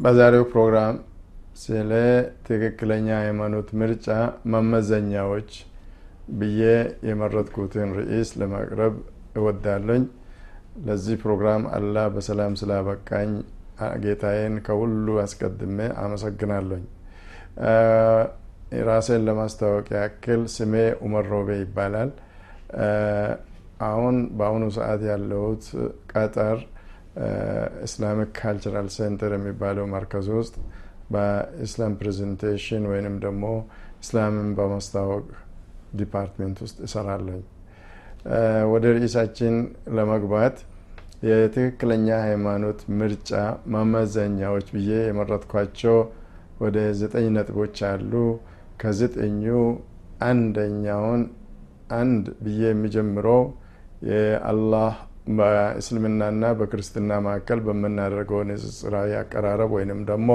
[0.00, 0.96] በዛሬው ፕሮግራም
[1.56, 1.92] ስለ
[2.48, 4.06] ትክክለኛ ሃይማኖት ምርጫ
[4.52, 5.50] መመዘኛዎች
[6.38, 6.60] ብዬ
[7.08, 8.94] የመረጥኩትን ርዕስ ለማቅረብ
[9.38, 10.04] እወዳለኝ።
[10.86, 13.30] ለዚህ ፕሮግራም አላህ በሰላም ስላበቃኝ
[14.04, 16.84] ጌታዬን ከሁሉ አስቀድሜ አመሰግናለኝ።
[18.88, 22.10] ራሴን ለማስታወቅ ያክል ስሜ ኡመር ሮቤ ይባላል።
[23.88, 25.64] አሁን በአሁኑ ሰዓት ያለሁት
[26.12, 26.58] ቀጠር
[27.84, 30.54] Islamic Cultural Center የሚባለው مركز ውስጥ
[31.12, 33.44] በ Islam presentation ወይንም ደግሞ
[34.02, 35.26] እስላምን በማስታወቅ
[35.98, 37.40] department ውስጥ እሰራለኝ።
[38.72, 39.54] ወደ ርዕሳችን
[39.96, 40.56] ለመግባት
[41.22, 43.30] የትክክለኛ ሃይማኖት ምርጫ
[43.74, 45.96] መመዘኛዎች ብዬ የመረጥኳቸው
[46.60, 48.12] ወደ ዘጠኝ ነጥቦች አሉ።
[48.82, 49.42] ከዘጠኙ
[50.28, 51.22] አንደኛውን
[51.96, 53.42] አንድ ብዬ የሚጀምረው
[54.10, 54.94] የአላህ
[55.36, 60.30] በእስልምናና በክርስትና መካከል በምናደርገው ንጽጽራዊ አቀራረብ ወይንም ደግሞ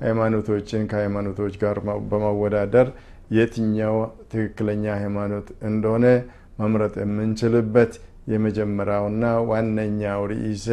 [0.00, 1.76] ሃይማኖቶችን ከሃይማኖቶች ጋር
[2.10, 2.88] በማወዳደር
[3.36, 3.96] የትኛው
[4.32, 6.06] ትክክለኛ ሃይማኖት እንደሆነ
[6.60, 7.92] መምረጥ የምንችልበት
[8.32, 10.68] የመጀመሪያውና ዋነኛው ርዕሴ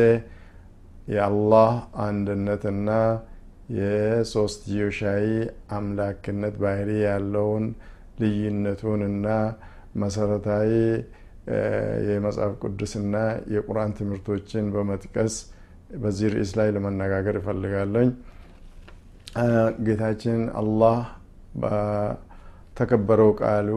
[1.13, 1.71] የአላህ
[2.05, 2.89] አንድነትና
[3.77, 5.25] የሶስትዮሻዊ
[5.77, 7.65] አምላክነት ባህሪ ያለውን
[8.21, 9.27] ልዩነቱንና
[10.01, 10.71] መሰረታዊ
[12.07, 13.15] የመጽሐፍ ቅዱስና
[13.53, 15.35] የቁርአን ትምህርቶችን በመጥቀስ
[16.01, 18.09] በዚህ ርዕስ ላይ ለመነጋገር እፈልጋለኝ።
[19.85, 20.99] ጌታችን አላህ
[21.61, 23.71] በተከበረው ቃሉ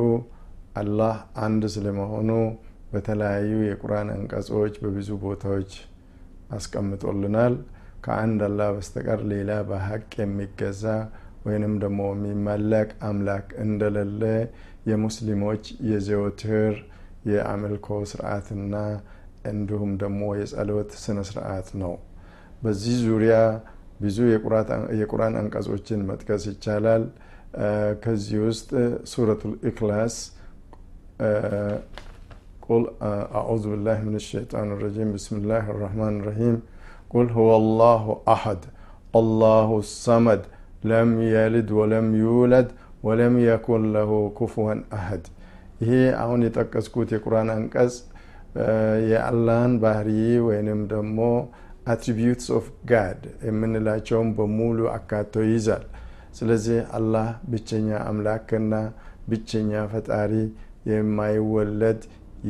[0.80, 2.30] አላህ አንድ ስለመሆኑ
[2.92, 5.72] በተለያዩ የቁርአን አንቀጾች በብዙ ቦታዎች
[6.56, 7.54] አስቀምጦልናል።
[8.04, 10.84] ከአንድ አላህ በስተቀር ሌላ በሀቅ የሚገዛ
[11.46, 14.22] ወይንም ደግሞ የሚመለክ አምላክ እንደሌለ
[14.90, 16.74] የሙስሊሞች የዘወትር
[17.29, 18.75] የአምልኮ ስርዓትና
[19.51, 21.93] እንዲሁም ደግሞ የጸሎት ስነ ስርዓት ነው።
[22.63, 23.35] በዚህ ዙሪያ
[24.01, 24.17] ብዙ
[24.99, 27.03] የቁርአን አንቀጾችን መጥቀስ ይቻላል።
[28.03, 28.69] ከዚህ ውስጥ
[29.11, 30.15] ሱረቱል ኢክላስ
[32.65, 32.83] ቁል
[33.39, 36.57] አዑዙ ቢላሂ ሚነ ሸይጣን ረጂም ብስሚላህ ራህማን ረሂም
[37.13, 38.63] ቁል ሁወ አላሁ አሐድ
[39.13, 40.43] አላሁ ሰመድ
[40.89, 42.69] ለም የልድ ወለም ዩውለድ
[43.03, 45.25] ወለም የኩን ለሁ ኩፍወን አሐድ
[45.84, 47.94] ይሄ አሁን የጠቀስኩት የቁርአን አንቀጽ
[49.10, 50.10] የአላህን ባህሪ
[50.46, 51.20] ወይንም ደግሞ
[51.92, 55.84] attributes of God የምንላቸውን በሙሉ አካቶ ይይዛል።
[56.38, 58.72] ስለዚህ አላህ ብቸኛ አምላክና
[59.28, 60.32] ብቸኛ ፈጣሪ
[60.90, 62.00] የማይወለድ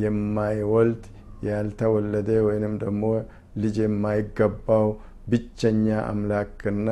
[0.03, 1.03] የማይወልድ
[1.47, 3.03] ያልተወለደ ወይንም ደግሞ
[3.63, 4.87] ልጅ የማይገባው
[5.31, 6.89] ብቸኛ አምላክና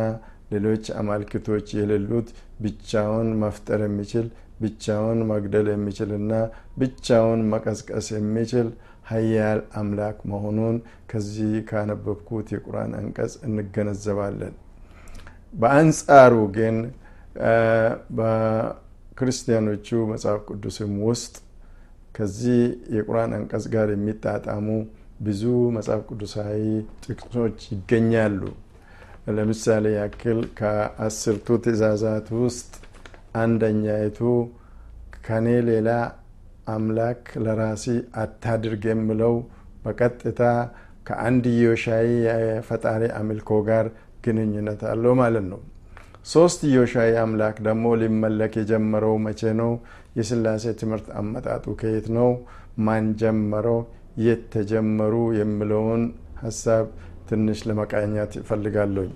[0.54, 2.28] ሌሎች አማልክቶች የሌሉት
[2.64, 4.28] ብቻውን መፍጠር የሚችል
[4.62, 6.34] ብቻውን መግደል የሚችልና
[6.80, 8.68] ብቻውን መቀስቀስ የሚችል
[9.10, 10.76] ሀያል አምላክ መሆኑን
[11.12, 14.54] ከዚህ ካነበብኩት የቁርአን አንቀጽ እንገነዘባለን።
[15.54, 16.78] በአንጻሩ ግን
[18.18, 21.36] በክርስቲያኖቹ መጽሐፍ ቅዱስም ውስጥ
[22.18, 22.60] ከዚህ
[22.96, 24.68] የቁርአን አንቀጽ ጋር የሚጣጣሙ
[25.26, 25.44] ብዙ
[25.76, 26.62] መጽሐፍ ቅዱሳዊ
[27.06, 28.42] ጥቅሶች ይገኛሉ።
[29.36, 32.72] ለምሳሌ ያክል ከአስርቱ ትእዛዛት ውስጥ
[33.42, 34.20] አንደኛይቱ
[35.26, 35.90] ከኔ ሌላ
[36.74, 37.86] አምላክ ለራሲ
[38.22, 39.36] አታድርግ የሚለው
[39.86, 40.42] በቀጥታ
[41.08, 43.86] ከአንድዮሻዊ የፈጣሪ አምልኮ ጋር
[44.26, 45.62] ግንኙነት አለው ማለት ነው።
[46.26, 49.72] ሶስትዮሻዊ አምላክ ደግሞ ሊመለክ የጀመረው መቼ ነው?
[50.18, 52.30] የስላሴ ትምህርት አመጣጡ ከየት ነው?
[52.80, 53.80] ማን ጀመረው?
[54.26, 55.14] የት ተጀመሩ?
[55.40, 56.04] የሚለውን
[56.44, 56.86] ሀሳብ
[57.34, 59.12] ትንሽ ለመቃኘት ይፈልጋለኝ።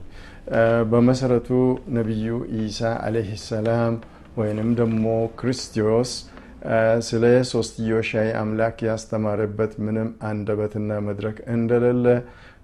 [0.91, 1.50] በመሰረቱ
[1.95, 2.28] ነቢዩ
[2.59, 3.95] ኢሳ አለይህ ሰላም
[4.38, 5.06] ወይንም ደግሞ
[5.39, 6.12] ክርስቶስ
[7.07, 12.06] ስለ ሶስትዮሻዊ አምላክ ያስተማረበት ምንም አንደበትና መድረክ እንደሌለ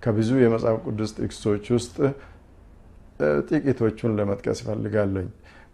[0.04, 1.95] ከብዙ የመጽሐፍ ቅዱስ ጥቅሶች ውስጥ
[3.50, 5.28] ጥቂቶቹን ለመጥቀስ ይፈልጋለኝ።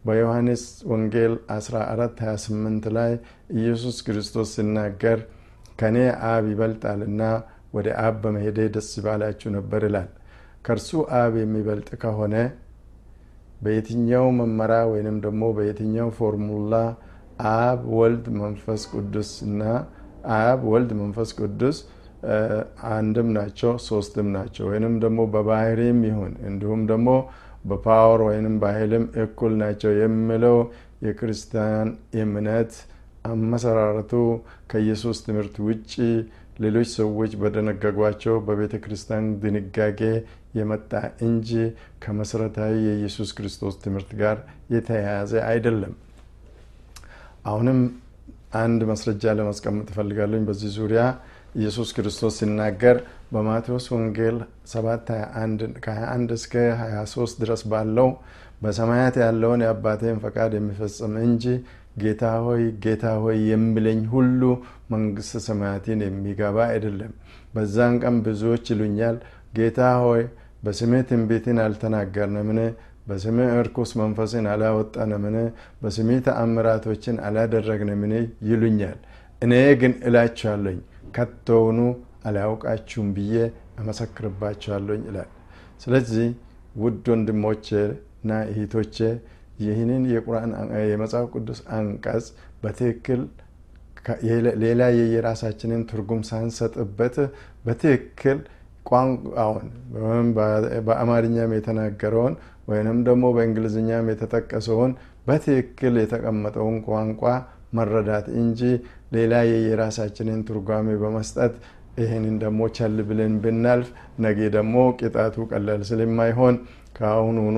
[0.06, 0.62] በዮሐንስ
[0.92, 3.12] ወንጌል 1428 ላይ
[3.57, 5.19] ኢየሱስ ክርስቶስ ሲናገር
[5.80, 5.98] ከኔ
[6.30, 7.21] አብ ይበልጣልና
[7.74, 10.10] ወደ አብ በመሄዴ ደስ ባላችሁ ነበር ይላል።
[10.66, 10.89] ከእርሱ
[11.19, 12.36] አብ የሚበልጥ ከሆነ
[13.62, 16.75] በየትኛው መመሪያ ወይንም ደግሞ በየትኛው ፎርሙላ
[17.51, 19.62] አብ ወልድ መንፈስ ቅዱስ እና
[20.38, 21.77] አብ ወልድ መንፈስ ቅዱስ
[22.94, 27.10] አንድም ናቸው ሶስትም ናቸው ወይንም ደግሞ በባህሪም ይሁን እንዲሁም ደግሞ
[27.69, 30.57] በፓወር ወይንም በኃይልም እኩል ናቸው የሚለው
[31.06, 31.89] የክርስቲያን
[32.24, 32.74] እምነት
[33.31, 34.13] አመሰራረቱ
[34.71, 35.94] ከኢየሱስ ትምህርት ውጭ
[36.59, 40.01] ሌሎች ሰዎች በደነገጓቸው በቤተ ክርስቲያን ድንጋጌ
[40.57, 40.91] የመጣ
[41.27, 41.50] እንጂ
[42.03, 44.38] ከመሰረታዊ የኢየሱስ ክርስቶስ ትምህርት ጋር
[44.75, 45.94] የተያያዘ አይደለም።
[47.45, 47.79] አሁንም
[48.59, 51.01] አንድ ማስረጃ ለማስቀመጥ እፈልጋለሁ በዚህ ዙሪያ
[51.56, 52.97] ኢየሱስ ክርስቶስ ሲናገር
[53.33, 54.38] በማቴዎስ ወንጌል
[54.71, 55.09] 7
[55.85, 58.09] ከ21 እስከ 23 ድረስ ባለው
[58.63, 61.44] በሰማያት ያለውን የአባቴን ፈቃድ የሚፈጽም እንጂ
[62.01, 64.42] ጌታ ሆይ ጌታ ሆይ የሚለኝ ሁሉ
[64.94, 67.12] መንግስተ ሰማያትን የሚገባ አይደለም።
[67.54, 69.18] በዛን ቀን ብዙዎች ይሉኛል፣
[69.57, 70.24] ጌታ ሆይ
[70.63, 72.60] በስምህ ትንቢትን አልተናገርንምን?
[73.07, 75.36] በስምህ እርኩስ መንፈስን አላወጣንምን?
[75.81, 78.13] በስምህ ተአምራቶችን አላደረግንምን?
[78.50, 78.98] ይሉኛል።
[79.42, 80.80] እኔ ግን እላችኋለኝ
[81.16, 81.80] ከቶውኑ
[82.30, 83.36] አላውቃችሁም ብዬ
[83.81, 85.30] እመሰክርባችኋለኝ ይላል።
[85.84, 86.28] ስለዚህ
[86.75, 87.68] ውድ ወንድሞቼ
[88.22, 88.98] እና እህቶቼ
[89.59, 90.51] ይህንን የቁርአን
[90.91, 92.25] የመጽሐፍ ቅዱስ አንቀጽ
[92.63, 93.21] በትክክል
[94.63, 97.15] ሌላ የየራሳችንን ትርጉም ሳንሰጥበት
[97.65, 98.38] በትክክል
[98.85, 100.27] ቋንቋውን
[100.88, 102.35] በአማርኛም የተናገረውን
[102.69, 104.91] ወይንም ደግሞ በእንግሊዝኛም የተጠቀሰውን
[105.27, 107.23] በትክክል የተቀመጠውን ቋንቋ
[107.77, 108.61] መረዳት እንጂ
[109.15, 111.53] ሌላ የየራሳችንን ትርጓሜ በመስጠት
[112.00, 113.88] ይህንን ደግሞ ቸል ብለን ብናልፍ
[114.25, 116.56] ነገ ደግሞ ቅጣቱ ቀላል ስለማይሆን
[116.97, 117.57] ከአሁኑኑ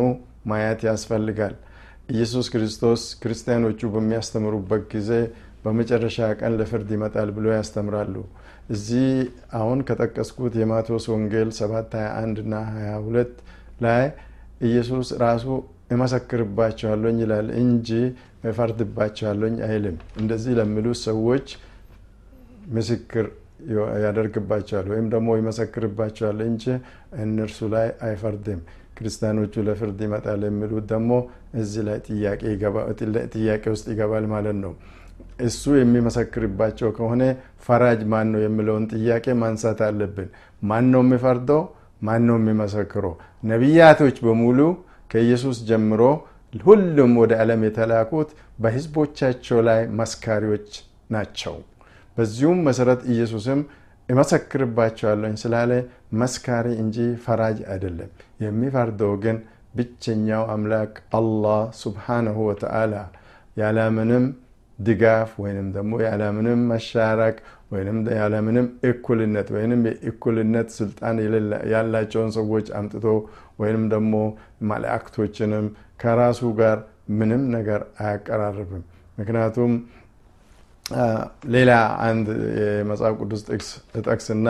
[0.51, 1.53] ማየት ያስፈልጋል።
[2.11, 5.11] ኢየሱስ ክርስቶስ ክርስቲያኖቹ በሚያስተምሩበት ጊዜ
[5.63, 8.15] በመጨረሻ ቀን ለፍርድ ይመጣል ብሎ ያስተምራሉ።
[8.69, 9.07] እዚህ
[9.59, 13.43] አሁን ከጠቀስኩት የማቴዎስ ወንጌል 7 21 እና 22
[13.85, 14.03] ላይ
[14.61, 15.45] ኢየሱስ ራሱ
[15.95, 17.89] እመሰክርባቸዋለኝ ይላል እንጂ
[18.49, 21.47] እፈርድባቸዋለኝ አይልም። እንደዚህ ለሚሉት ሰዎች
[22.75, 23.25] ምስክር
[24.03, 26.63] ያደርግባቸዋል ወይም ደግሞ ይመሰክርባቸዋል እንጂ
[27.23, 28.61] እነርሱ ላይ አይፈርድም።
[29.01, 31.11] ክርስቲያኖቹ ለፍርድ ይመጣል የሚሉት ደግሞ
[31.55, 31.97] እዚህ ላይ
[33.35, 34.73] ጥያቄ ውስጥ ይገባል ማለት ነው።
[35.41, 37.21] እሱ የሚመሰክርባቸው ከሆነ
[37.65, 40.29] ፈራጅ ማን ነው የሚለውን ጥያቄ ማንሳት አለብን።
[40.61, 41.61] ማን ነው የሚፈርደው?
[42.01, 43.13] ማን ነው የሚመሰክረው?
[43.43, 44.59] ነቢያቶች በሙሉ
[45.11, 46.01] ከኢየሱስ ጀምሮ
[46.53, 48.29] ሁሉም ወደ ዓለም የተላኩት
[48.61, 50.69] በሕዝቦቻቸው ላይ መስካሪዎች
[51.11, 51.55] ናቸው።
[52.17, 53.59] በዚሁም መሰረት ኢየሱስም
[54.11, 55.71] እመሰክርባቸዋለኝ ስላለ
[56.13, 58.09] መስካሪ እንጂ ፈራጅ አይደለም።
[58.43, 59.37] የሚፈርደው ግን
[59.75, 62.93] ብቸኛው አምላክ አላህ ሱብሓነሁ ወተዓላ
[63.57, 64.25] ያለምንም
[64.79, 67.37] ድጋፍ ወይንም ደግሞ ያለምንም መሻረክ
[67.71, 71.17] ወይም ያለምንም እኩልነት ወይም የእኩልነት ስልጣን
[71.73, 73.05] ያላቸውን ሰዎች አምጥቶ
[73.59, 74.13] ወይም ደግሞ
[74.71, 75.65] መላእክቶችንም
[76.03, 76.77] ከራሱ ጋር
[77.19, 78.83] ምንም ነገር አያቀራርብም።
[79.17, 79.71] ምክንያቱም
[81.53, 81.71] ሌላ
[82.05, 82.27] አንድ
[82.59, 84.47] የመጽሐፍ ቅዱስ ጥቅስ እጠቅስና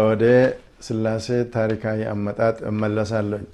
[0.00, 0.24] ወደ
[0.86, 3.44] ስላሴ ታሪካዊ አመጣጥ እመለሳለኝ።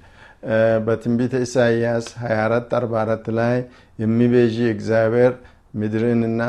[0.85, 3.55] በትንቢተ ኢሳይያስ 24 44 ላይ
[3.99, 5.33] የሚቤዥ እግዚአብሔር
[5.79, 6.41] ምድርንና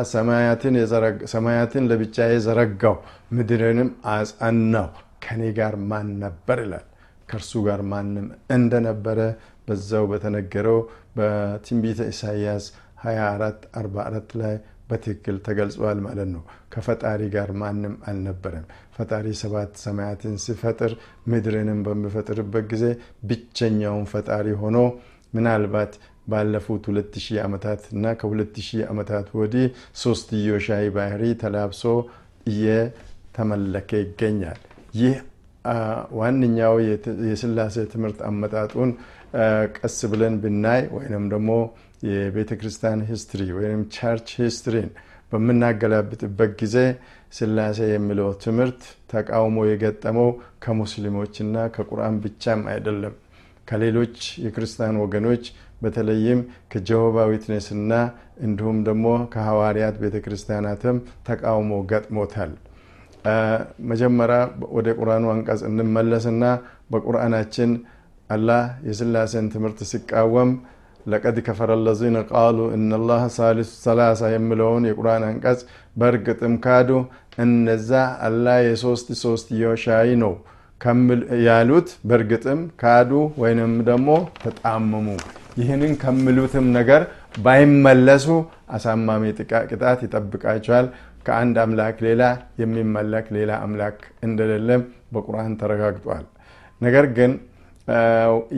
[1.32, 2.96] ሰማያትን ለብቻ የዘረጋው
[3.38, 4.88] ምድርንም አጸናው
[5.24, 6.86] ከኔ ጋር ማን ነበር ይላል።
[7.28, 8.26] ከእርሱ ጋር ማንም
[8.56, 9.18] እንደነበረ
[9.66, 10.78] በዛው በተነገረው
[11.18, 12.64] በትንቢተ ኢሳይያስ
[13.04, 14.54] 24 44 ላይ
[14.90, 16.42] በትክክል ተገልጿል ማለት ነው።
[16.72, 18.66] ከፈጣሪ ጋር ማንም አልነበረም።
[18.96, 20.92] ፈጣሪ ሰባት ሰማያትን ሲፈጥር
[21.30, 22.84] ምድርንም በሚፈጥርበት ጊዜ
[23.30, 24.78] ብቸኛውን ፈጣሪ ሆኖ
[25.34, 25.92] ምናልባት
[26.30, 29.66] ባለፉት ሁለት ሺህ ዓመታት እና ከሁለት ሺህ ዓመታት ወዲህ
[30.02, 31.82] ሶስትዮሻዊ ባህሪ ተላብሶ
[32.52, 34.60] እየተመለከ ይገኛል።
[34.94, 35.16] ይህ
[36.18, 36.74] ዋነኛው
[37.28, 38.90] የስላሴ ትምህርት አመጣጡን
[39.76, 41.50] ቀስ ብለን ብናይ ወይም ደግሞ
[42.02, 44.88] የቤተ ክርስቲያን history ወይም church history ን
[45.32, 46.76] በምናገላብጥበት ጊዜ
[47.32, 48.80] ስላሴ የሚለው ትምህርት
[49.12, 50.30] ተቃውሞ የገጠመው
[50.64, 53.14] ከሙስሊሞችና ከቁርአን ብቻም አይደለም።
[53.68, 55.44] ከሌሎች የክርስቲያን ወገኖች
[55.82, 56.40] በተለይም
[56.72, 57.92] ከ Jehovah Witness ና
[58.40, 60.96] እንዲሁም ደግሞ ከሐዋርያት ቤተ ክርስቲያናትም
[61.28, 62.52] ተቃውሞ ገጥሞታል።
[63.90, 64.38] መጀመሪያ
[64.76, 66.44] ወደ ቁርአኑ አንቀጽ እንመለስና
[66.92, 67.70] በቁርአናችን
[68.30, 70.50] አላህ የስላሴን ትምህርት ሲቃወም
[71.06, 75.60] ለቀድ ከፈረ ለዚነ ቃሉ እነላህ ሳሊሱ ሰላሳ የሚለውን የቁርአን አንቀጽ
[75.96, 76.90] በእርግጥም ካዱ
[77.38, 77.90] እነዛ
[78.26, 80.34] አላህ የሶስት ሶስትዮሻዊ ነው
[81.46, 83.10] ያሉት በእርግጥም ካዱ
[83.42, 84.10] ወይንም ደግሞ
[84.42, 85.06] ተጣመሙ።
[85.56, 87.02] ይህንን ከሚሉትም ነገር
[87.42, 88.26] ባይመለሱ
[88.70, 89.24] አሳማሚ
[89.70, 90.86] ቅጣት ይጠብቃቸዋል።
[91.26, 92.22] ከአንድ አምላክ ሌላ
[92.60, 94.82] የሚመለክ ሌላ አምላክ እንደሌለም
[95.14, 96.24] በቁርአን ተረጋግጧል።
[96.80, 97.32] ነገር ግን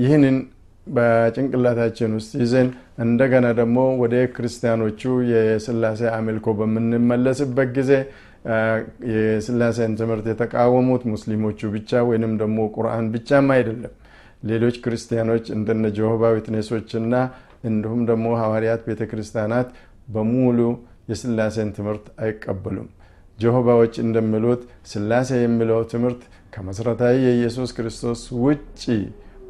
[0.02, 0.37] ይህንን
[0.86, 2.68] በጭንቅላታችን ውስጥ ይዘን
[3.04, 7.90] እንደገና ደግሞ ወደ ክርስቲያኖቹ የስላሴ አምልኮ በምንመለስበት ጊዜ
[9.12, 13.92] የስላሴን ትምህርት የተቃወሙት ሙስሊሞቹ ብቻ ወይንም ደግሞ ቁርአን ብቻም አይደለም።
[14.42, 17.14] ሌሎች ክርስቲያኖች እንደነ ጆሆባ ዊትኔሶችና
[17.64, 19.68] እንዲሁም ደግሞ ሐዋርያት ቤተ ክርስቲያናት
[20.08, 20.58] በሙሉ
[21.10, 22.88] የስላሴን ትምህርት አይቀበሉም።
[23.38, 26.22] ጀሆባዎች እንደሚሉት ስላሴ የሚለው ትምህርት
[26.54, 28.82] ከመሠረታዊ የኢየሱስ ክርስቶስ ውጪ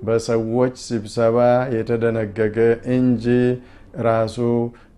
[0.03, 1.39] በሰዎች ስብሰባ
[1.77, 2.59] የተደነገገ
[2.97, 3.27] እንጂ
[4.07, 4.37] ራሱ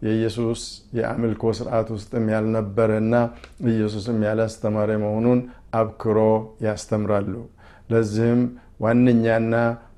[0.05, 0.61] የኢየሱስ
[0.99, 3.15] የአምልኮ ስርዓት ውስጥም ያልነበረና
[3.73, 5.41] ኢየሱስም ያላስተማረ መሆኑን
[5.81, 6.19] አብክሮ
[6.67, 7.33] ያስተምራሉ።
[7.91, 8.43] ለዚህም
[8.85, 9.55] ዋነኛና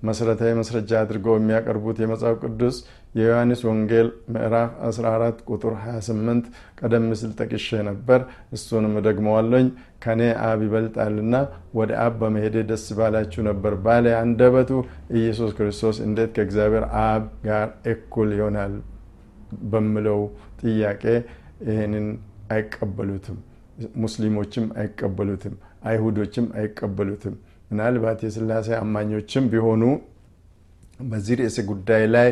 [0.06, 2.76] መሰረታዊ መስረጃ አድርገው የሚያቀርቡት የመጽሐፍ ቅዱስ
[3.16, 6.48] የዮሐንስ ወንጌል ምዕራፍ 14 ቁጥር 28
[6.80, 8.20] ቀደም ሲል ጠቅሼ ነበር።
[8.52, 9.66] እሱንም ደግመዋለኝ።
[10.04, 11.34] ከኔ አብ ይበልጣልና
[11.78, 14.70] ወደ አብ በመሄዴ ደስ ባላችሁ ነበር ባለ አንደበቱ
[15.16, 18.74] ኢየሱስ ክርስቶስ እንዴት ከእግዚአብሔር አብ ጋር እኩል ይሆናል
[19.72, 20.20] በምለው
[20.62, 21.02] ጥያቄ
[21.68, 22.08] ይህንን
[22.52, 23.38] አይቀበሉትም።
[24.02, 25.54] ሙስሊሞችም አይቀበሉትም።
[25.84, 27.34] አይሁዶችም አይቀበሉትም።
[27.70, 29.82] ምናልባት የስላሴ አማኞችም ቢሆኑ
[31.04, 32.28] በዚህ ርዕስ ጉዳይ ላይ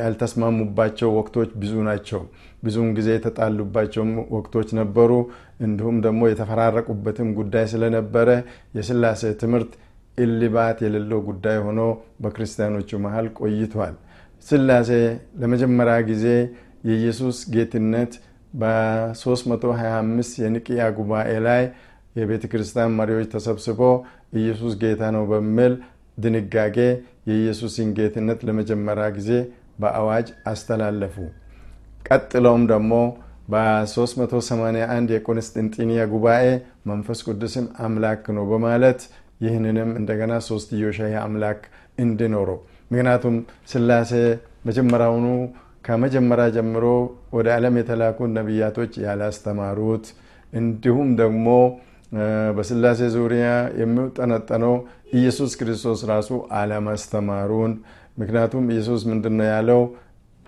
[0.00, 2.20] ያልተስማሙባቸው ወቅቶች ብዙ ናቸው።
[2.64, 5.10] ብዙውን ጊዜ የተጣሉባቸውም ወቅቶች ነበሩ።
[5.60, 8.28] እንዲሁም ደግሞ የተፈራረቁበትም ጉዳይ ስለነበረ
[8.76, 9.72] የስላሴ ትምህርት
[10.18, 11.80] እልባት የሌለው ጉዳይ ሆኖ
[12.22, 13.94] በክርስቲያኖቹ መሀል ቆይቷል።
[14.46, 14.90] ስላሴ
[15.40, 16.26] ለመጀመሪያ ጊዜ
[16.88, 18.12] የኢየሱስ ጌትነት
[18.60, 21.62] በ325 የኒቅያ ጉባኤ ላይ
[22.16, 23.80] የቤተ ክርስቲያን መሪዎች ተሰብስቦ
[24.34, 25.72] ኢየሱስ ጌታ ነው በሚል
[26.18, 26.76] ድንጋጌ
[27.30, 29.30] የኢየሱስን ጌትነት ለመጀመሪያ ጊዜ
[29.80, 31.16] በአዋጅ አስተላለፉ።
[32.08, 32.92] ቀጥለውም ደግሞ
[33.52, 36.44] በ381 የቆንስጥንጢንያ ጉባኤ
[36.86, 39.00] መንፈስ ቅዱስን አምላክ ነው በማለት
[39.44, 41.60] ይህንንም እንደገና ሶስትዮሽ አምላክ
[41.98, 42.58] እንዲኖረው
[42.90, 43.36] ምክንያቱም
[43.72, 44.12] ስላሴ
[44.68, 45.26] መጀመሪያውኑ
[45.84, 46.86] ከመጀመሪያ ጀምሮ
[47.36, 50.06] ወደ ዓለም የተላኩ ነቢያቶች ያላስተማሩት
[50.52, 51.46] እንዲሁም ደግሞ
[52.56, 53.48] በስላሴ ዙሪያ
[53.80, 54.74] የሚጠነጠነው
[55.14, 57.72] ኢየሱስ ክርስቶስ ራሱ አለማስተማሩን።
[58.18, 59.82] ምክንያቱም ኢየሱስ ምንድን ነው ያለው?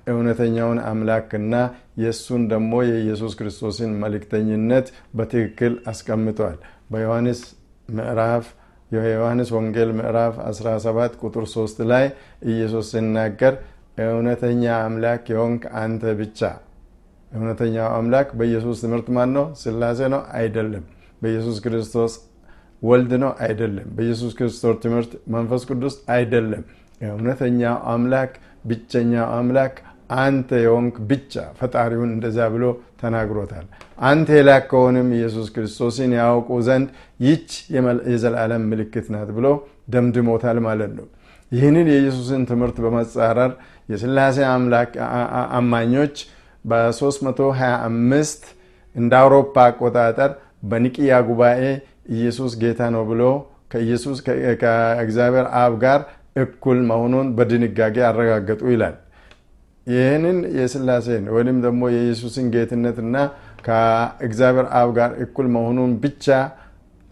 [0.07, 1.55] እውነተኛውን አምላክና
[1.99, 6.57] የእሱን ደግሞ የኢየሱስ ክርስቶስን መልእክተኝነት በትክክል አስቀምጧል።
[6.93, 7.41] በዮሐንስ
[7.89, 8.47] ምዕራፍ
[8.91, 12.05] የዮሐንስ ወንጌል ምዕራፍ 17 ቁጥር 3 ላይ
[12.47, 13.55] ኢየሱስ ሲናገር
[14.07, 16.41] እውነተኛ አምላክ የሆንክ አንተ ብቻ።
[17.33, 19.47] እውነተኛው አምላክ በኢየሱስ ትምህርት ማን ነው?
[19.63, 20.23] ስላሴ ነው?
[20.33, 20.85] አይደለም
[21.23, 22.13] በኢየሱስ ክርስቶስ
[22.83, 23.31] ወልድ ነው?
[23.45, 26.63] አይደለም። በኢየሱስ ክርስቶስ ትምህርት መንፈስ ቅዱስ አይደለም።
[27.09, 28.33] እውነተኛው አምላክ
[28.65, 29.75] ብቸኛው አምላክ
[30.19, 32.65] አንተ የሆንክ ብቻ ፈጣሪውን እንደዛ ብሎ
[33.01, 33.67] ተናግሮታል።
[34.09, 36.89] አንተ የላከውንም ኢየሱስ ክርስቶስን ያውቁ ዘንድ
[37.21, 37.49] ይች
[38.09, 39.47] የዘላለም ምልክት ናት ብሎ
[39.95, 41.07] ደምድሞታል ማለት ነው።
[41.53, 43.53] ይህንን የኢየሱስን ትምህርት በመጻረር
[43.89, 44.93] የስላሴ አምላክ
[45.59, 46.15] አማኞች
[46.65, 48.45] በ325
[48.97, 50.31] እንደ አውሮፓ አቆጣጠር
[50.63, 51.63] በኒቅያ ጉባኤ
[52.15, 53.23] ኢየሱስ ጌታ ነው ብሎ
[53.73, 56.01] ከኢየሱስ ከእግዚአብሔር አብ ጋር
[56.37, 58.97] እኩል መሆኑን በድንጋጌ አረጋገጡ ይላል።
[59.87, 63.17] ይህንን የስላሴን ወይም ደግሞ የኢየሱስን ጌትነትና
[63.67, 66.27] ከእግዚአብሔር አብ ጋር እኩል መሆኑን ብቻ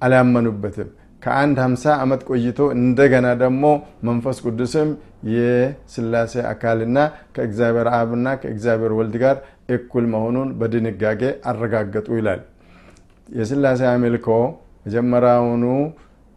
[0.00, 0.90] አላመኑበትም።
[1.22, 3.64] ከአንድ ሀምሳ ዓመት ቆይቶ እንደገና ደግሞ
[4.08, 4.90] መንፈስ ቅዱስም
[5.34, 6.98] የስላሴ አካልና
[7.34, 9.36] ከእግዚአብሔር አብና ከእግዚአብሔር ወልድ ጋር
[9.76, 12.40] እኩል መሆኑን በድንጋጌ አረጋገጡ ይላል
[13.30, 14.28] የስላሴ አምልኮ
[14.86, 15.64] መጀመሪያውኑ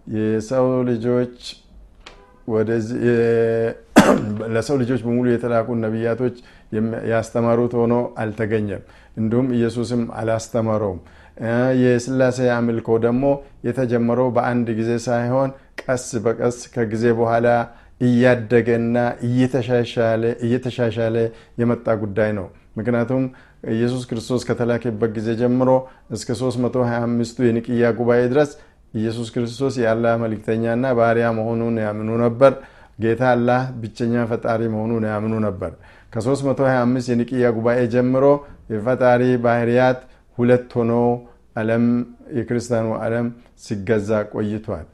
[0.07, 1.38] የሰው ልጆች
[4.53, 6.35] ለሰው ልጆች በሙሉ የተላኩ ነቢያቶች
[7.12, 8.81] ያስተማሩት ሆኖ አልተገኘም።
[9.17, 11.00] እንዲሁም ኢየሱስም አላስተማረውም።
[11.83, 13.23] የስላሴ አምልኮ ደግሞ
[13.67, 17.47] የተጀመረው በአንድ ጊዜ ሳይሆን ቀስ በቀስ ከጊዜ በኋላ
[18.01, 18.97] እያደገና
[20.45, 21.15] እየተሻሻለ
[21.62, 22.47] የመጣ ጉዳይ ነው።
[22.77, 23.23] ምክንያቱም
[23.63, 25.70] ኢየሱስ ክርስቶስ ከተላከበት ጊዜ ጀምሮ
[26.15, 28.51] እስከ 325ቱ የንቅያ ጉባኤ ድረስ
[28.93, 32.53] ኢየሱስ ክርስቶስ የአላህ መልክተኛና ባሪያ መሆኑን ያምኑ ነበር።
[33.00, 35.72] ጌታ አላህ ብቸኛ ፈጣሪ መሆኑን ያምኑ ነበር።
[36.13, 38.25] ከ325 የንቅያ ጉባኤ ጀምሮ
[38.74, 40.01] የፈጣሪ ባህርያት
[40.38, 40.91] ሁለት ሆኖ
[41.62, 41.86] አለም
[42.38, 43.25] የክርስቲያኑ አለም
[43.65, 44.86] ሲገዛ ቆይቷል።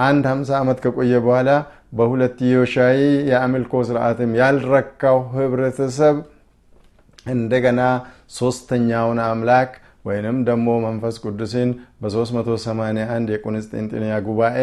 [0.00, 1.50] አንድ 50 ዓመት ከቆየ በኋላ
[1.98, 2.98] በሁለትዮሻዊ
[3.30, 6.16] የአምልኮ ስርዓትም ያልረካው ህብረተሰብ
[7.26, 7.80] እንደገና
[8.38, 9.70] ሶስተኛውን አምላክ
[10.04, 11.70] ወይንም ደግሞ መንፈስ ቅዱስን
[12.02, 14.58] በ381 የቁንስጥንጥንያ ጉባኤ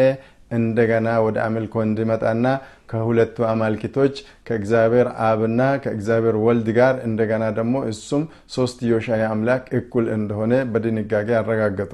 [0.50, 2.46] እንደገና ወደ አምልኮ እንዲመጣና
[2.90, 4.14] ከሁለቱ አማልኪቶች
[4.48, 8.22] ከእግዚአብሔር አብና ከእግዚአብሔር ወልድ ጋር እንደገና ደግሞ እሱም
[8.56, 11.92] ሶስትዮሻዊ አምላክ እኩል እንደሆነ በድንጋጌ አረጋገጡ።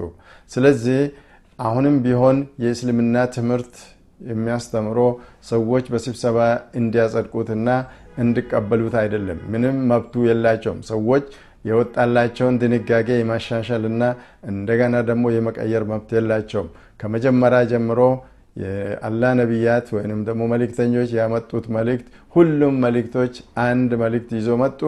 [0.51, 0.99] ስለዚህ
[1.59, 3.73] አሁንም ቢሆን የእስልምና ትምህርት
[4.29, 4.99] የሚያስተምሮ
[5.49, 6.39] ሰዎች በስብሰባ
[6.79, 7.69] እንዲያጸድቁትና
[8.21, 11.25] እንዲቀበሉት አይደለም። ምንም መብቱ የላቸውም። ሰዎች
[11.65, 14.03] የወጣላቸውን ድንጋጌ የማሻሻልና
[14.51, 17.99] እንደገና ደግሞ የመቀየር መብት የላቸውም። ከመጀመሪያ ጀምሮ
[18.55, 23.35] የአላህ ነቢያት ወይንም ደግሞ መልእክተኞች ያመጡት መልእክት ሁሉም መልእክቶች
[23.65, 24.81] አንድ መልእክት ይዞ መጡ።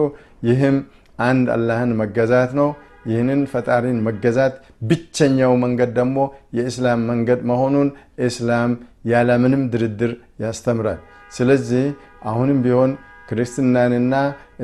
[0.48, 0.76] ይህም
[1.20, 2.68] አንድ አላህን መገዛት ነው።
[3.06, 6.18] ይህንን ፈጣሪን መገዛት ብቸኛው መንገድ ደግሞ
[6.58, 7.88] የእስላም መንገድ መሆኑን
[8.28, 8.70] እስላም
[9.04, 10.12] ያለምንም ድርድር
[10.44, 11.00] ያስተምራል።
[11.32, 11.84] ስለዚህ
[12.24, 12.92] አሁንም ቢሆን
[13.28, 14.14] ክርስትናንና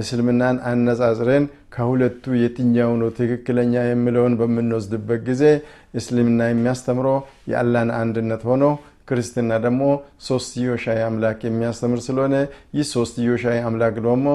[0.00, 5.42] እስልምናን አነጻጽረን ከሁለቱ የትኛው ነው ትክክለኛ የሚለውን በምንወስድበት ጊዜ
[6.00, 7.18] እስልምና የሚያስተምረው
[7.52, 8.64] የአላህን አንድነት ሆኖ
[9.08, 9.84] ክርስትና ደግሞ
[10.26, 12.34] ሶስትዮሻዊ አምላክ የሚያስተምር ስለሆነ
[12.76, 14.26] ይህ ሶስትዮሻዊ አምላክ ደግሞ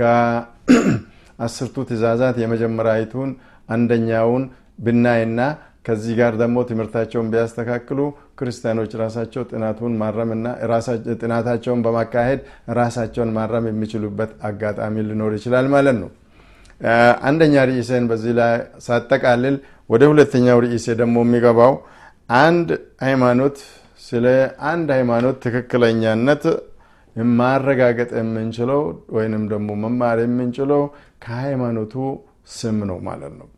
[0.00, 3.30] ከአስርቱ ትእዛዛት የመጀመሪያዊቱን
[3.76, 4.44] አንደኛውን
[4.86, 5.40] ብናይና
[5.86, 8.00] ከዚህ ጋር ደግሞ ትምህርታቸውን ቢያስተካክሉ
[8.38, 10.46] ክርስቲያኖች ራሳቸው ጥናቱን ማረምና
[11.20, 12.40] ጥናታቸውን በማካሄድ
[12.78, 16.10] ራሳቸውን ማረም የሚችሉበት አጋጣሚ ሊኖር ይችላል ማለት ነው።
[17.28, 18.54] አንደኛ ርዕሴን በዚህ ላይ
[18.86, 19.56] ሳጠቃልል
[19.90, 21.74] ወደ ሁለተኛው ርዕሴ ደግሞ የሚገባው
[22.38, 22.68] አንድ
[23.04, 23.58] ሃይማኖት
[24.02, 24.26] ስለ
[24.70, 26.42] አንድ ሃይማኖት ትክክለኛነት
[27.36, 28.80] ማረጋገጥ የምንችለው
[29.16, 30.82] ወይንም ደግሞ መማር የምንችለው
[31.24, 31.94] ከሃይማኖቱ
[32.56, 33.48] ስም ነው ማለት ነው።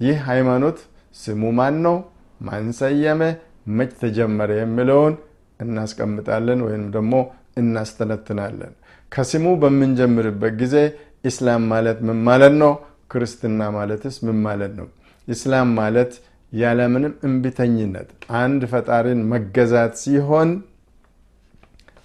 [0.00, 0.78] ይህ ሃይማኖት
[1.14, 1.96] ስሙ ማን ነው?
[2.40, 3.22] ማን ሰየመ
[3.66, 5.14] መች ተጀመረ የሚለውን
[5.60, 7.14] እናስቀምጣለን ወይም ደግሞ
[7.60, 8.72] እናስተነትናለን።
[9.12, 10.74] ከስሙ በምንጀምርበት ጊዜ
[11.24, 12.72] ኢስላም ማለት ምን ማለት ነው?
[13.12, 14.86] ክርስትና ማለትስ ምን ማለት ነው?
[15.28, 16.12] ኢስላም ማለት
[16.52, 18.08] ያለምንም እንቢተኝነት
[18.40, 20.50] አንድ ፈጣሪን መገዛት ሲሆን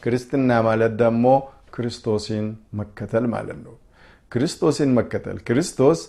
[0.03, 1.25] ክርስትና ማለት ደግሞ
[1.75, 3.75] ክርስቶስን መከተል ማለት ነው።
[4.32, 6.00] ክርስቶስን መከተል ክርስቶስ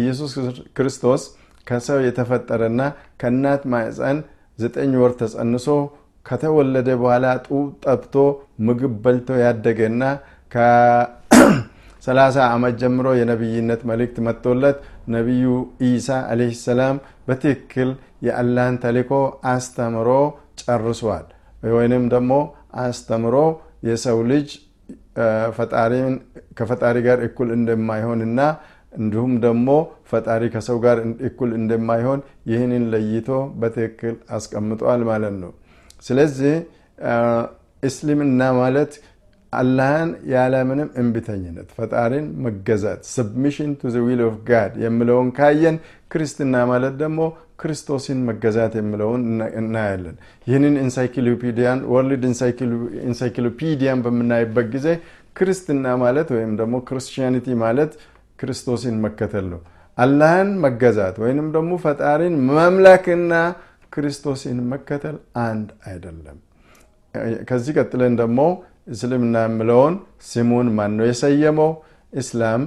[0.00, 0.32] ኢየሱስ
[0.76, 1.22] ክርስቶስ
[1.66, 2.80] ከሰው የተፈጠረና
[3.20, 4.18] ከእናት ማዕፀን
[4.60, 5.66] ዘጠኝ ወር ተጸንሶ
[6.26, 8.14] ከተወለደ በኋላ ጡብ ጠብቶ
[8.66, 10.02] ምግብ በልቶ ያደገና
[10.52, 12.16] ከ30
[12.48, 14.78] ዓመት ጀምሮ የነቢይነት መልእክት መጥቶለት
[15.14, 15.46] ነቢዩ
[15.88, 16.96] ኢሳ አለህ ሰላም
[17.28, 17.90] በትክክል
[18.26, 19.12] የአላህን ተልኮ
[19.52, 20.08] አስተምሮ
[20.62, 21.26] ጨርሷል።
[21.72, 22.32] ወይንም ደግሞ
[22.84, 23.36] አስተምሮ
[23.88, 24.48] የሰው ልጅ
[26.58, 28.40] ከፈጣሪ ጋር እኩል እንደማይሆንና
[28.92, 29.68] እንዲሁም ደግሞ
[30.10, 30.98] ፈጣሪ ከሰው ጋር
[31.28, 33.28] እኩል እንደማይሆን ይህንን ለይቶ
[33.60, 35.52] በትክክል አስቀምጧል ማለት ነው።
[36.02, 36.54] ስለዚህ
[37.82, 38.92] እስልምና ማለት
[39.52, 45.76] አላህን ያለምንም እንቢተኝነት ፈጣሪን መገዛት submission to will of God የሚለውን ካየን
[46.12, 47.20] ክርስትና ማለት ደግሞ
[47.62, 49.22] ክርስቶስን መገዛት የሚለውን
[49.60, 50.14] እናያለን።
[50.46, 52.22] ይህንን encyclopedia ን world
[53.06, 54.86] encyclopedia ን በምናይበት ጊዜ
[55.36, 57.92] ክርስትና ማለት ወይም ደግሞ Christianity ማለት
[58.40, 59.60] ክርስቶስን መከተል ነው።
[59.98, 63.32] አላህን መገዛት ወይንም ደግሞ ፈጣሪን መምለክና
[63.94, 66.38] ክርስቶስን መከተል አንድ አይደለም።
[67.48, 68.40] ከዚህ ቀጥለን ደግሞ
[68.88, 69.94] እስልምና የምለውን
[70.28, 71.70] ስሙን ማን ነው የሰየመው?
[72.12, 72.62] እስላም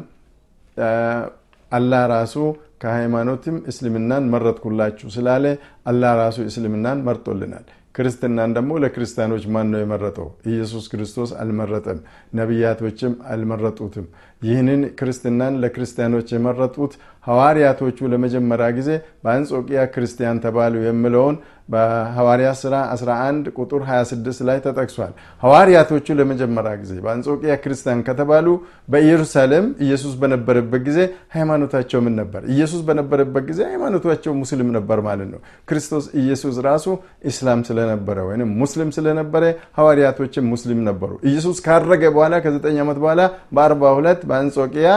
[1.72, 2.36] አላህ ራሱ
[2.82, 5.46] ከሃይማኖትም እስልምናን መረጥኩላችሁ ስላለ
[5.88, 10.28] አላህ ራሱ እስልምናን መርጦልናል ክርስትናን ደግሞ ለክርስቲያኖች ማን ነው የመረጠው?
[10.52, 12.00] ኢየሱስ ክርስቶስ አልመረጠም
[12.34, 14.06] ነቢያቶችም አልመረጡትም።
[14.42, 16.94] ይህንን ክርስትናን ለክርስቲያኖች የመረጡት
[17.28, 18.90] ሐዋርያቶቹ ለመጀመሪያ ጊዜ
[19.24, 21.38] በአንጾቂያ ክርስቲያን ተባሉ የሚለውን
[21.70, 25.12] በሐዋርያ ስራ 11 ቁጥር 26 ላይ ተጠቅሷል።
[25.44, 28.48] ሐዋርያቶቹ ለመጀመሪያ ጊዜ በአንጾቂያ ክርስቲያን ከተባሉ
[28.94, 31.00] በኢየሩሳሌም ኢየሱስ በነበረበት ጊዜ
[31.36, 32.42] ሃይማኖታቸው ምን ነበር?
[32.56, 36.86] ኢየሱስ በነበረበት ጊዜ ሃይማኖታቸው ሙስሊም ነበር ማለት ነው። ክርስቶስ ኢየሱስ ራሱ
[37.32, 39.44] ኢስላም ስለነበረ ወይም ሙስሊም ስለነበረ
[39.80, 43.22] ሐዋርያቶችም ሙስሊም ነበሩ። ኢየሱስ ካረገ በኋላ ከ9 ዓመት በኋላ
[43.58, 44.90] በ42 በአንጾቂያ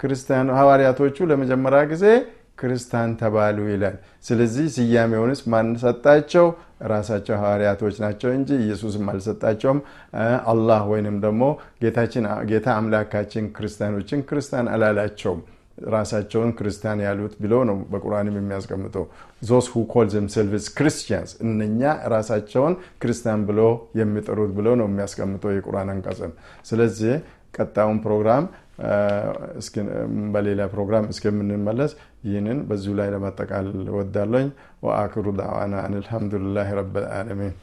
[0.00, 2.04] ክርስቲያን ሐዋርያቶቹ ለመጀመሪያ ጊዜ
[2.60, 6.46] ክርስቲያን ተባሉ ይላል። ስለዚህ ስያሜውንስ ማን ሰጣቸው?
[6.90, 9.80] ራሳቸው ሐዋርያቶች ናቸው እንጂ ኢየሱስም አልሰጣቸውም።
[10.52, 11.42] አላህ ወይንም ደግሞ
[12.50, 15.40] ጌታ አምላካችን ክርስቲያኖችን ክርስቲያን አላላቸውም።
[15.88, 19.04] ራሳቸውን ክርስቲያን ያሉት ብሎ ነው በቁርአንም የሚያስቀምጠው።
[19.42, 21.82] those who call themselves Christians እነኛ
[22.14, 23.60] ራሳቸውን ክርስቲያን ብሎ
[24.00, 26.32] የሚጠሩት ብሎ ነው የሚያስቀምጠው የቁርአን አንቀጽም።
[26.70, 27.14] ስለዚህ
[27.56, 28.44] ቀጣዩን ፕሮግራም
[30.34, 31.92] በሌላ ፕሮግራም እስከምንመለስ
[32.28, 34.48] ይህንን በዚሁ ላይ ለማጠቃለል ወዳለኝ
[34.86, 37.54] وآخر دعوانا أن الحمد لله رب العالمين